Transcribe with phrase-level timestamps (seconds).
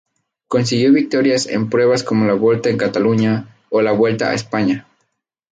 [0.47, 4.87] Consiguió victorias en pruebas como la Volta a Catalunya o la Vuelta a España.